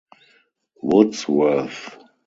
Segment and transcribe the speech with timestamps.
[0.81, 1.95] Woodsworth.